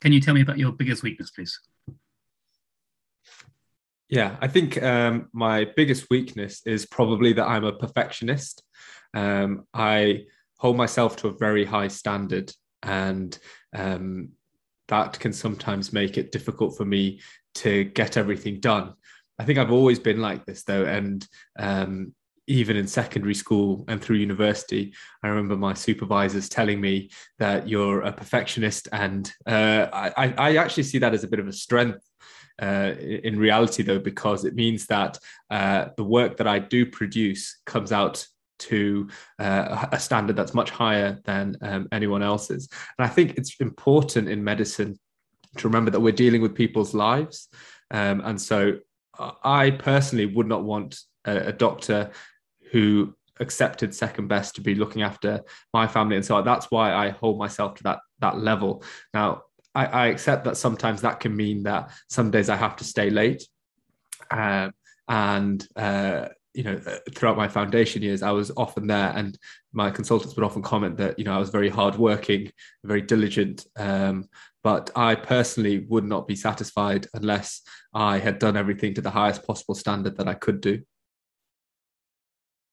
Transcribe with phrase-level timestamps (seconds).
[0.00, 1.58] Can you tell me about your biggest weakness, please?
[4.08, 8.62] Yeah, I think um, my biggest weakness is probably that I'm a perfectionist.
[9.14, 10.24] Um, I
[10.58, 12.52] hold myself to a very high standard,
[12.82, 13.38] and
[13.74, 14.30] um,
[14.88, 17.20] that can sometimes make it difficult for me
[17.56, 18.94] to get everything done.
[19.38, 21.26] I think I've always been like this, though, and
[21.58, 22.14] um,
[22.50, 24.92] even in secondary school and through university,
[25.22, 30.82] I remember my supervisors telling me that you're a perfectionist, and uh, I, I actually
[30.82, 32.04] see that as a bit of a strength
[32.60, 35.18] uh, in reality, though, because it means that
[35.50, 38.26] uh, the work that I do produce comes out
[38.58, 39.08] to
[39.38, 42.68] uh, a standard that's much higher than um, anyone else's.
[42.98, 44.98] And I think it's important in medicine
[45.56, 47.48] to remember that we're dealing with people's lives.
[47.90, 48.78] Um, and so
[49.18, 52.10] I personally would not want a, a, doctor
[52.70, 55.40] who accepted second best to be looking after
[55.72, 56.16] my family.
[56.16, 58.84] And so that's why I hold myself to that, that level.
[59.14, 59.42] Now,
[59.74, 63.08] I, I accept that sometimes that can mean that some days I have to stay
[63.10, 63.46] late.
[64.30, 64.72] Um,
[65.08, 66.80] and uh, you know,
[67.14, 69.38] throughout my foundation years, I was often there, and
[69.72, 72.50] my consultants would often comment that you know I was very hardworking,
[72.84, 73.66] very diligent.
[73.76, 74.28] Um,
[74.62, 77.62] but I personally would not be satisfied unless
[77.94, 80.82] I had done everything to the highest possible standard that I could do.